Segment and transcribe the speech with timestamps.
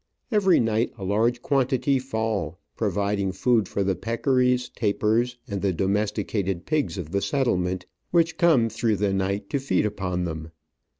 [0.31, 6.65] Every night a large quantity fall, providing food for the peccaries, tapirs, and the domesticated
[6.65, 10.49] pigs of the settlement, which come through the night to feed upon them.